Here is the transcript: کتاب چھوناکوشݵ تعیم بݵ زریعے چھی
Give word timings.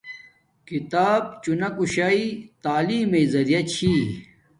کتاب 0.67 1.21
چھوناکوشݵ 1.41 2.19
تعیم 2.63 3.07
بݵ 3.11 3.23
زریعے 3.33 3.61
چھی 3.71 3.93